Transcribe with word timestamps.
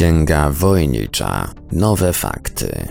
Księga 0.00 0.50
Wojnicza. 0.50 1.50
Nowe 1.72 2.12
fakty. 2.12 2.88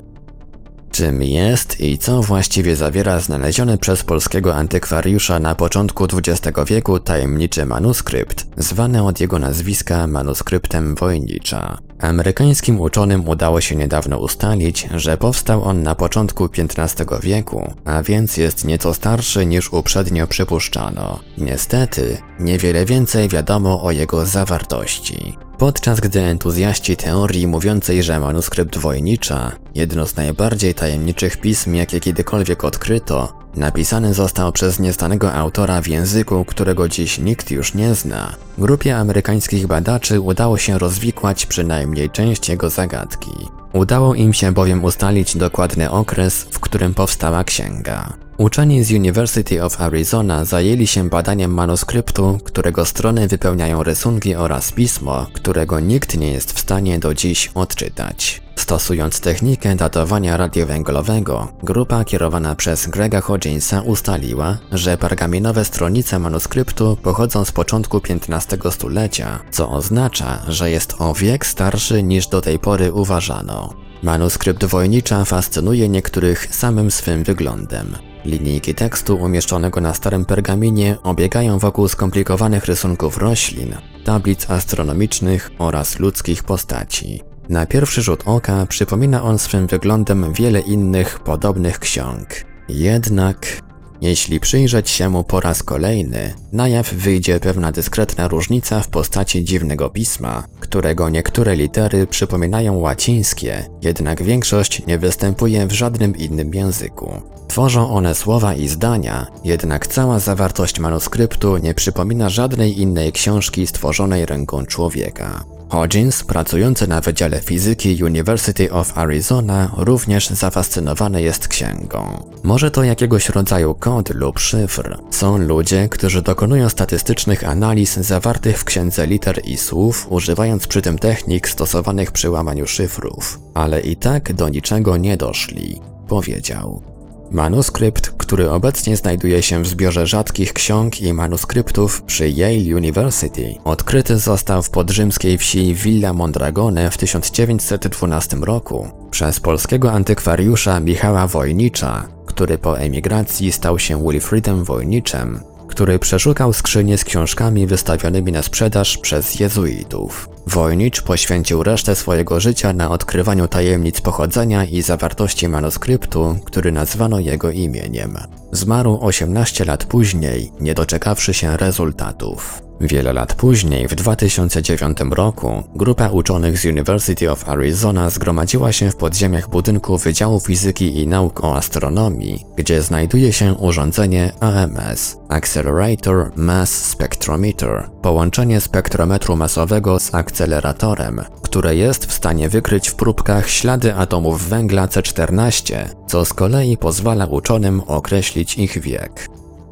Czym 0.92 1.24
jest 1.24 1.80
i 1.80 1.98
co 1.98 2.22
właściwie 2.22 2.76
zawiera 2.76 3.20
znaleziony 3.20 3.78
przez 3.78 4.04
polskiego 4.04 4.56
antykwariusza 4.56 5.40
na 5.40 5.56
początku 5.56 6.08
XX 6.14 6.58
wieku 6.68 7.00
tajemniczy 7.00 7.66
manuskrypt, 7.66 8.48
zwany 8.58 9.04
od 9.04 9.20
jego 9.20 9.40
nazwiska 9.40 10.08
manuskryptem 10.08 10.96
Wojnicza? 10.96 11.78
Amerykańskim 12.00 12.80
uczonym 12.80 13.30
udało 13.30 13.62
się 13.62 13.76
niedawno 13.76 14.20
ustalić, 14.20 14.88
że 14.96 15.18
powstał 15.18 15.64
on 15.64 15.84
na 15.84 15.96
początku 15.96 16.50
XV 16.58 17.06
wieku, 17.22 17.74
a 17.86 18.04
więc 18.04 18.38
jest 18.38 18.66
nieco 18.66 18.94
starszy 18.94 19.46
niż 19.46 19.74
uprzednio 19.74 20.28
przypuszczano. 20.28 21.20
Niestety, 21.38 22.18
niewiele 22.40 22.86
więcej 22.86 23.30
wiadomo 23.30 23.84
o 23.84 23.92
jego 23.92 24.26
zawartości. 24.26 25.49
Podczas 25.60 26.00
gdy 26.00 26.20
entuzjaści 26.20 26.98
teorii 26.98 27.48
mówiącej, 27.48 28.04
że 28.04 28.20
manuskrypt 28.20 28.78
Wojnicza, 28.78 29.52
jedno 29.76 30.08
z 30.08 30.16
najbardziej 30.16 30.74
tajemniczych 30.74 31.38
pism, 31.38 31.74
jakie 31.74 32.00
kiedykolwiek 32.00 32.64
odkryto, 32.64 33.34
napisany 33.56 34.14
został 34.14 34.52
przez 34.52 34.80
nieznanego 34.80 35.34
autora 35.34 35.82
w 35.82 35.88
języku, 35.88 36.46
którego 36.46 36.90
dziś 36.90 37.20
nikt 37.20 37.52
już 37.52 37.74
nie 37.74 37.96
zna, 37.96 38.36
grupie 38.58 38.98
amerykańskich 38.98 39.68
badaczy 39.68 40.22
udało 40.22 40.58
się 40.58 40.80
rozwikłać 40.80 41.46
przynajmniej 41.46 42.10
część 42.10 42.50
jego 42.50 42.70
zagadki. 42.70 43.32
Udało 43.74 44.16
im 44.16 44.34
się 44.34 44.52
bowiem 44.52 44.84
ustalić 44.84 45.38
dokładny 45.38 45.92
okres, 45.92 46.42
w 46.52 46.60
którym 46.60 46.94
powstała 46.94 47.44
księga. 47.44 48.29
Uczeni 48.40 48.84
z 48.84 48.92
University 48.92 49.64
of 49.64 49.82
Arizona 49.82 50.46
zajęli 50.46 50.88
się 50.88 51.10
badaniem 51.10 51.54
manuskryptu, 51.54 52.40
którego 52.44 52.86
strony 52.86 53.28
wypełniają 53.28 53.84
rysunki 53.84 54.36
oraz 54.36 54.72
pismo, 54.72 55.28
którego 55.34 55.80
nikt 55.80 56.18
nie 56.18 56.32
jest 56.32 56.54
w 56.54 56.60
stanie 56.60 57.00
do 57.00 57.14
dziś 57.14 57.52
odczytać. 57.56 58.42
Stosując 58.56 59.20
technikę 59.20 59.76
datowania 59.76 60.38
radiowęglowego, 60.38 61.48
grupa 61.64 62.06
kierowana 62.06 62.56
przez 62.56 62.88
Grega 62.88 63.22
Hodginsa 63.22 63.82
ustaliła, 63.82 64.58
że 64.72 64.98
pergaminowe 64.98 65.66
stronice 65.66 66.20
manuskryptu 66.20 66.98
pochodzą 67.04 67.46
z 67.46 67.52
początku 67.52 68.02
XV 68.30 68.72
stulecia, 68.72 69.40
co 69.52 69.70
oznacza, 69.72 70.42
że 70.48 70.72
jest 70.72 70.96
o 71.00 71.14
wiek 71.14 71.46
starszy 71.46 72.04
niż 72.04 72.28
do 72.28 72.42
tej 72.42 72.60
pory 72.60 72.94
uważano. 72.94 73.74
Manuskrypt 74.04 74.66
Wojnicza 74.66 75.26
fascynuje 75.26 75.90
niektórych 75.90 76.56
samym 76.56 76.92
swym 76.92 77.24
wyglądem. 77.24 78.09
Linijki 78.26 78.76
tekstu 78.76 79.16
umieszczonego 79.16 79.82
na 79.82 79.94
starym 79.94 80.26
pergaminie 80.26 80.98
obiegają 81.04 81.60
wokół 81.60 81.88
skomplikowanych 81.88 82.66
rysunków 82.66 83.18
roślin, 83.18 83.76
tablic 84.06 84.50
astronomicznych 84.50 85.52
oraz 85.58 86.00
ludzkich 86.00 86.44
postaci. 86.44 87.22
Na 87.50 87.66
pierwszy 87.66 88.02
rzut 88.02 88.24
oka 88.26 88.66
przypomina 88.66 89.24
on 89.24 89.40
swym 89.40 89.68
wyglądem 89.68 90.34
wiele 90.34 90.60
innych 90.60 91.20
podobnych 91.20 91.80
ksiąg. 91.80 92.28
Jednak 92.70 93.69
jeśli 94.02 94.40
przyjrzeć 94.40 94.90
się 94.90 95.10
mu 95.10 95.24
po 95.24 95.40
raz 95.40 95.64
kolejny, 95.64 96.34
na 96.52 96.68
jaw 96.68 96.94
wyjdzie 96.94 97.40
pewna 97.40 97.72
dyskretna 97.72 98.28
różnica 98.28 98.82
w 98.82 98.88
postaci 98.88 99.44
dziwnego 99.44 99.90
pisma, 99.90 100.44
którego 100.60 101.10
niektóre 101.10 101.56
litery 101.56 102.08
przypominają 102.08 102.76
łacińskie, 102.76 103.70
jednak 103.82 104.24
większość 104.24 104.86
nie 104.88 104.98
występuje 104.98 105.68
w 105.68 105.72
żadnym 105.72 106.18
innym 106.18 106.54
języku. 106.54 107.22
Tworzą 107.48 107.90
one 107.90 108.16
słowa 108.16 108.54
i 108.54 108.68
zdania, 108.68 109.28
jednak 109.44 109.88
cała 109.88 110.20
zawartość 110.20 110.80
manuskryptu 110.80 111.58
nie 111.58 111.74
przypomina 111.74 112.30
żadnej 112.30 112.82
innej 112.82 113.12
książki 113.12 113.68
stworzonej 113.68 114.26
ręką 114.26 114.66
człowieka. 114.66 115.59
Hodgins, 115.70 116.24
pracujący 116.24 116.88
na 116.88 117.02
Wydziale 117.02 117.42
Fizyki 117.42 118.04
University 118.04 118.72
of 118.72 118.98
Arizona, 118.98 119.72
również 119.78 120.30
zafascynowany 120.30 121.22
jest 121.22 121.48
księgą. 121.48 122.24
Może 122.44 122.72
to 122.72 122.84
jakiegoś 122.84 123.30
rodzaju 123.30 123.76
kod 123.76 124.16
lub 124.16 124.40
szyfr. 124.40 124.98
Są 125.12 125.38
ludzie, 125.38 125.90
którzy 125.90 126.22
dokonują 126.22 126.70
statystycznych 126.70 127.50
analiz 127.50 127.96
zawartych 127.96 128.58
w 128.60 128.64
księdze 128.64 129.08
liter 129.08 129.42
i 129.46 129.58
słów, 129.58 130.08
używając 130.10 130.68
przy 130.68 130.82
tym 130.82 131.00
technik 131.00 131.50
stosowanych 131.50 132.12
przy 132.12 132.30
łamaniu 132.30 132.68
szyfrów, 132.68 133.40
ale 133.54 133.82
i 133.82 133.96
tak 133.96 134.34
do 134.34 134.50
niczego 134.50 134.98
nie 134.98 135.18
doszli, 135.18 135.82
powiedział. 136.08 136.99
Manuskrypt, 137.32 138.10
który 138.18 138.52
obecnie 138.52 138.98
znajduje 138.98 139.42
się 139.42 139.64
w 139.64 139.68
zbiorze 139.68 140.08
rzadkich 140.08 140.54
ksiąg 140.54 141.02
i 141.02 141.14
manuskryptów 141.14 142.02
przy 142.02 142.30
Yale 142.30 142.76
University, 142.78 143.56
odkryty 143.64 144.18
został 144.18 144.64
w 144.64 144.70
podrzymskiej 144.70 145.38
wsi 145.38 145.74
Villa 145.74 146.14
Mondragone 146.14 146.92
w 146.92 146.98
1912 146.98 148.38
roku 148.38 148.88
przez 149.12 149.40
polskiego 149.40 149.92
antykwariusza 149.92 150.80
Michała 150.80 151.28
Wojnicza, 151.28 152.08
który 152.26 152.58
po 152.58 152.80
emigracji 152.80 153.52
stał 153.52 153.80
się 153.80 154.04
Wilfridem 154.10 154.64
Wojniczem, 154.64 155.40
który 155.70 156.00
przeszukał 156.00 156.54
skrzynie 156.54 156.98
z 156.98 157.04
książkami 157.04 157.68
wystawionymi 157.68 158.32
na 158.32 158.42
sprzedaż 158.42 158.98
przez 158.98 159.40
jezuitów. 159.40 160.30
Wojnicz 160.48 161.02
poświęcił 161.02 161.64
resztę 161.64 161.96
swojego 161.96 162.40
życia 162.40 162.74
na 162.74 162.92
odkrywaniu 162.92 163.48
tajemnic 163.48 164.02
pochodzenia 164.02 164.66
i 164.66 164.82
zawartości 164.82 165.48
manuskryptu, 165.50 166.36
który 166.46 166.72
nazwano 166.72 167.20
jego 167.20 167.52
imieniem. 167.52 168.18
Zmarł 168.52 169.00
18 169.02 169.66
lat 169.66 169.86
później, 169.86 170.52
nie 170.60 170.74
doczekawszy 170.74 171.34
się 171.34 171.58
rezultatów. 171.58 172.69
Wiele 172.82 173.14
lat 173.14 173.34
później, 173.34 173.88
w 173.88 173.96
2009 173.96 174.98
roku, 175.12 175.64
grupa 175.76 176.10
uczonych 176.10 176.58
z 176.58 176.66
University 176.66 177.32
of 177.32 177.50
Arizona 177.50 178.10
zgromadziła 178.10 178.72
się 178.72 178.92
w 178.92 178.96
podziemiach 178.96 179.50
budynku 179.50 179.98
Wydziału 179.98 180.40
Fizyki 180.40 181.02
i 181.02 181.08
Nauk 181.08 181.44
o 181.44 181.56
Astronomii, 181.56 182.46
gdzie 182.58 182.82
znajduje 182.82 183.34
się 183.34 183.54
urządzenie 183.54 184.32
AMS 184.40 185.18
Accelerator 185.30 186.32
Mass 186.36 186.86
Spectrometer 186.86 187.90
połączenie 188.02 188.62
spektrometru 188.62 189.36
masowego 189.36 190.00
z 190.00 190.16
akceleratorem, 190.16 191.22
które 191.42 191.76
jest 191.76 192.06
w 192.06 192.14
stanie 192.14 192.50
wykryć 192.50 192.90
w 192.90 192.96
próbkach 192.96 193.50
ślady 193.50 193.96
atomów 193.96 194.50
węgla 194.50 194.88
C14, 194.88 195.76
co 196.08 196.26
z 196.26 196.34
kolei 196.34 196.78
pozwala 196.78 197.26
uczonym 197.26 197.82
określić 197.82 198.58
ich 198.58 198.82
wiek. 198.82 199.30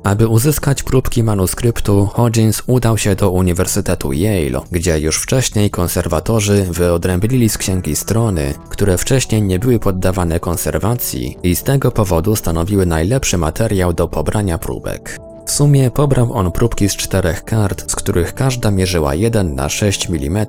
Aby 0.08 0.28
uzyskać 0.28 0.84
próbki 0.84 1.24
manuskryptu, 1.24 2.06
Hodgins 2.06 2.64
udał 2.68 2.98
się 2.98 3.16
do 3.16 3.32
Uniwersytetu 3.32 4.14
Yale, 4.14 4.62
gdzie 4.72 5.00
już 5.00 5.18
wcześniej 5.18 5.70
konserwatorzy 5.70 6.68
wyodrębnili 6.72 7.50
z 7.50 7.58
księgi 7.58 7.96
strony, 7.96 8.54
które 8.70 8.98
wcześniej 8.98 9.42
nie 9.42 9.60
były 9.60 9.80
poddawane 9.80 10.40
konserwacji 10.40 11.38
i 11.44 11.56
z 11.56 11.64
tego 11.64 11.92
powodu 11.92 12.36
stanowiły 12.36 12.86
najlepszy 12.86 13.38
materiał 13.38 13.94
do 13.94 14.08
pobrania 14.08 14.58
próbek. 14.58 15.27
W 15.48 15.52
sumie 15.52 15.92
pobrał 15.92 16.34
on 16.34 16.52
próbki 16.52 16.90
z 16.90 16.96
czterech 16.96 17.44
kart, 17.44 17.92
z 17.92 17.96
których 17.96 18.34
każda 18.34 18.72
mierzyła 18.72 19.16
1 19.16 19.56
na 19.56 19.70
6 19.70 20.10
mm, 20.10 20.46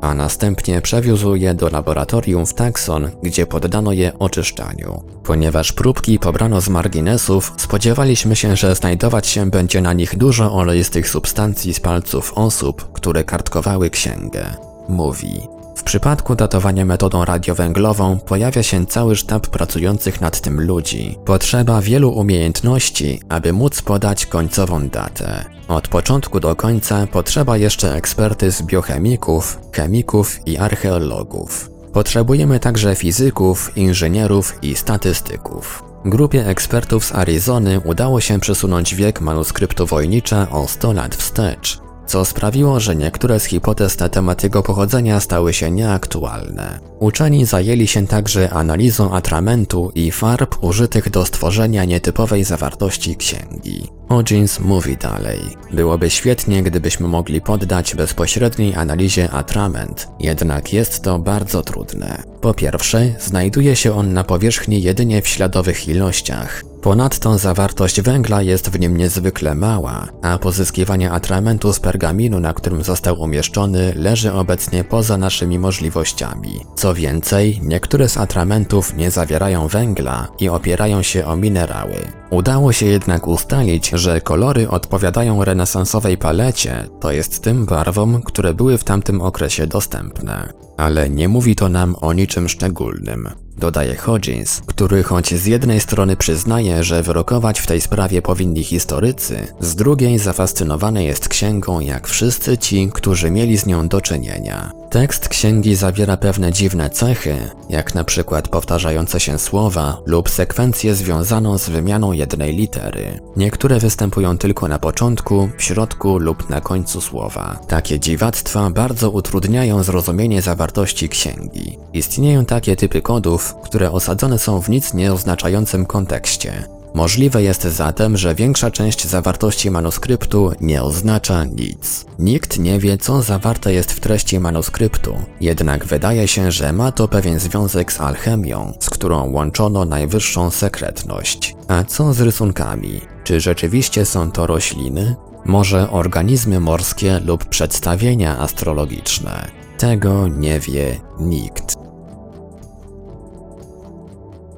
a 0.00 0.14
następnie 0.14 0.80
przewiózł 0.80 1.34
je 1.34 1.54
do 1.54 1.68
laboratorium 1.68 2.46
w 2.46 2.54
Tucson, 2.54 3.10
gdzie 3.22 3.46
poddano 3.46 3.92
je 3.92 4.18
oczyszczaniu. 4.18 5.02
Ponieważ 5.22 5.72
próbki 5.72 6.18
pobrano 6.18 6.60
z 6.60 6.68
marginesów, 6.68 7.52
spodziewaliśmy 7.56 8.36
się, 8.36 8.56
że 8.56 8.74
znajdować 8.74 9.26
się 9.26 9.50
będzie 9.50 9.80
na 9.80 9.92
nich 9.92 10.16
dużo 10.16 10.54
oleistych 10.54 11.08
substancji 11.08 11.74
z 11.74 11.80
palców 11.80 12.32
osób, 12.34 12.92
które 12.92 13.24
kartkowały 13.24 13.90
księgę. 13.90 14.54
Mówi. 14.88 15.63
W 15.76 15.82
przypadku 15.82 16.34
datowania 16.34 16.84
metodą 16.84 17.24
radiowęglową 17.24 18.18
pojawia 18.18 18.62
się 18.62 18.86
cały 18.86 19.16
sztab 19.16 19.46
pracujących 19.46 20.20
nad 20.20 20.40
tym 20.40 20.60
ludzi. 20.60 21.18
Potrzeba 21.24 21.80
wielu 21.80 22.10
umiejętności, 22.10 23.20
aby 23.28 23.52
móc 23.52 23.82
podać 23.82 24.26
końcową 24.26 24.88
datę. 24.88 25.44
Od 25.68 25.88
początku 25.88 26.40
do 26.40 26.56
końca 26.56 27.06
potrzeba 27.06 27.56
jeszcze 27.56 27.94
ekspertyz 27.94 28.62
biochemików, 28.62 29.58
chemików 29.72 30.46
i 30.46 30.58
archeologów. 30.58 31.70
Potrzebujemy 31.92 32.60
także 32.60 32.94
fizyków, 32.94 33.76
inżynierów 33.76 34.58
i 34.62 34.76
statystyków. 34.76 35.84
Grupie 36.04 36.46
ekspertów 36.46 37.04
z 37.04 37.14
Arizony 37.14 37.80
udało 37.80 38.20
się 38.20 38.40
przesunąć 38.40 38.94
wiek 38.94 39.20
manuskryptu 39.20 39.86
Wojnicza 39.86 40.50
o 40.50 40.68
100 40.68 40.92
lat 40.92 41.14
wstecz 41.14 41.83
co 42.06 42.24
sprawiło, 42.24 42.80
że 42.80 42.96
niektóre 42.96 43.40
z 43.40 43.44
hipotez 43.44 43.98
na 43.98 44.08
temat 44.08 44.42
jego 44.42 44.62
pochodzenia 44.62 45.20
stały 45.20 45.52
się 45.52 45.70
nieaktualne. 45.70 46.80
Uczeni 46.98 47.46
zajęli 47.46 47.86
się 47.86 48.06
także 48.06 48.50
analizą 48.50 49.14
atramentu 49.14 49.92
i 49.94 50.10
farb 50.10 50.64
użytych 50.64 51.10
do 51.10 51.24
stworzenia 51.26 51.84
nietypowej 51.84 52.44
zawartości 52.44 53.16
księgi. 53.16 53.88
Hodgins 54.08 54.60
mówi 54.60 54.96
dalej. 54.96 55.38
Byłoby 55.72 56.10
świetnie, 56.10 56.62
gdybyśmy 56.62 57.08
mogli 57.08 57.40
poddać 57.40 57.94
bezpośredniej 57.94 58.74
analizie 58.74 59.30
atrament, 59.30 60.08
jednak 60.20 60.72
jest 60.72 61.02
to 61.02 61.18
bardzo 61.18 61.62
trudne. 61.62 62.22
Po 62.40 62.54
pierwsze, 62.54 63.14
znajduje 63.20 63.76
się 63.76 63.96
on 63.96 64.12
na 64.12 64.24
powierzchni 64.24 64.82
jedynie 64.82 65.22
w 65.22 65.28
śladowych 65.28 65.88
ilościach. 65.88 66.73
Ponadto 66.84 67.38
zawartość 67.38 68.00
węgla 68.00 68.42
jest 68.42 68.70
w 68.70 68.80
nim 68.80 68.96
niezwykle 68.96 69.54
mała, 69.54 70.08
a 70.22 70.38
pozyskiwanie 70.38 71.10
atramentu 71.10 71.72
z 71.72 71.80
pergaminu, 71.80 72.40
na 72.40 72.52
którym 72.52 72.82
został 72.84 73.20
umieszczony, 73.20 73.92
leży 73.96 74.32
obecnie 74.32 74.84
poza 74.84 75.16
naszymi 75.16 75.58
możliwościami. 75.58 76.60
Co 76.74 76.94
więcej, 76.94 77.60
niektóre 77.62 78.08
z 78.08 78.16
atramentów 78.16 78.96
nie 78.96 79.10
zawierają 79.10 79.68
węgla 79.68 80.28
i 80.40 80.48
opierają 80.48 81.02
się 81.02 81.26
o 81.26 81.36
minerały. 81.36 81.96
Udało 82.30 82.72
się 82.72 82.86
jednak 82.86 83.28
ustalić, 83.28 83.90
że 83.90 84.20
kolory 84.20 84.68
odpowiadają 84.68 85.44
renesansowej 85.44 86.18
palecie, 86.18 86.88
to 87.00 87.12
jest 87.12 87.42
tym 87.42 87.66
barwom, 87.66 88.22
które 88.22 88.54
były 88.54 88.78
w 88.78 88.84
tamtym 88.84 89.20
okresie 89.20 89.66
dostępne. 89.66 90.52
Ale 90.76 91.10
nie 91.10 91.28
mówi 91.28 91.56
to 91.56 91.68
nam 91.68 91.96
o 92.00 92.12
niczym 92.12 92.48
szczególnym. 92.48 93.28
Dodaje 93.58 93.96
Hodgins, 93.96 94.60
który 94.66 95.02
choć 95.02 95.34
z 95.34 95.46
jednej 95.46 95.80
strony 95.80 96.16
przyznaje, 96.16 96.84
że 96.84 97.02
wyrokować 97.02 97.60
w 97.60 97.66
tej 97.66 97.80
sprawie 97.80 98.22
powinni 98.22 98.64
historycy, 98.64 99.46
z 99.60 99.74
drugiej 99.74 100.18
zafascynowany 100.18 101.04
jest 101.04 101.28
księgą 101.28 101.80
jak 101.80 102.08
wszyscy 102.08 102.58
ci, 102.58 102.90
którzy 102.94 103.30
mieli 103.30 103.56
z 103.56 103.66
nią 103.66 103.88
do 103.88 104.00
czynienia. 104.00 104.72
Tekst 104.90 105.28
księgi 105.28 105.74
zawiera 105.74 106.16
pewne 106.16 106.52
dziwne 106.52 106.90
cechy, 106.90 107.36
jak 107.68 107.94
na 107.94 108.04
przykład 108.04 108.48
powtarzające 108.48 109.20
się 109.20 109.38
słowa 109.38 110.02
lub 110.06 110.30
sekwencję 110.30 110.94
związaną 110.94 111.58
z 111.58 111.68
wymianą 111.68 112.12
jednej 112.14 112.56
litery. 112.56 113.20
Niektóre 113.36 113.78
występują 113.78 114.38
tylko 114.38 114.68
na 114.68 114.78
początku, 114.78 115.48
w 115.56 115.62
środku 115.62 116.18
lub 116.18 116.50
na 116.50 116.60
końcu 116.60 117.00
słowa. 117.00 117.58
Takie 117.68 118.00
dziwactwa 118.00 118.70
bardzo 118.70 119.10
utrudniają 119.10 119.82
zrozumienie 119.82 120.42
zawartości 120.42 121.08
księgi. 121.08 121.78
Istnieją 121.92 122.44
takie 122.44 122.76
typy 122.76 123.02
kodów, 123.02 123.54
które 123.64 123.90
osadzone 123.90 124.38
są 124.38 124.60
w 124.60 124.68
nic 124.68 124.94
nieoznaczającym 124.94 125.86
kontekście. 125.86 126.64
Możliwe 126.94 127.42
jest 127.42 127.62
zatem, 127.62 128.16
że 128.16 128.34
większa 128.34 128.70
część 128.70 129.06
zawartości 129.06 129.70
manuskryptu 129.70 130.52
nie 130.60 130.82
oznacza 130.82 131.44
nic. 131.44 132.06
Nikt 132.18 132.58
nie 132.58 132.78
wie, 132.78 132.98
co 132.98 133.22
zawarte 133.22 133.72
jest 133.72 133.92
w 133.92 134.00
treści 134.00 134.40
manuskryptu, 134.40 135.16
jednak 135.40 135.84
wydaje 135.84 136.28
się, 136.28 136.52
że 136.52 136.72
ma 136.72 136.92
to 136.92 137.08
pewien 137.08 137.38
związek 137.38 137.92
z 137.92 138.00
alchemią, 138.00 138.72
z 138.80 138.90
którą 138.90 139.30
łączono 139.32 139.84
najwyższą 139.84 140.50
sekretność. 140.50 141.56
A 141.68 141.84
co 141.84 142.12
z 142.12 142.20
rysunkami? 142.20 143.00
Czy 143.24 143.40
rzeczywiście 143.40 144.04
są 144.04 144.30
to 144.30 144.46
rośliny? 144.46 145.16
Może 145.44 145.90
organizmy 145.90 146.60
morskie 146.60 147.20
lub 147.20 147.44
przedstawienia 147.44 148.38
astrologiczne? 148.38 149.48
Tego 149.78 150.28
nie 150.28 150.60
wie 150.60 151.00
nikt. 151.20 151.83